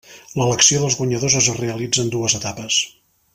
[0.39, 2.81] L'elecció dels guanyadors es realitza en dues etapes.